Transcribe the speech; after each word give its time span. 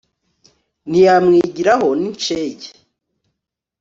ntiyamwigiraho 0.89 1.89
n'inshege 1.99 2.69